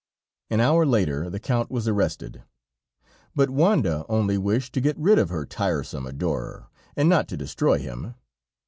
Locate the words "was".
1.69-1.87